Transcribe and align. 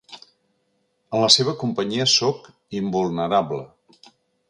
En 1.17 1.21
la 1.25 1.29
seva 1.35 1.55
companyia 1.65 2.09
sóc 2.17 2.51
invulnerable. 2.83 3.65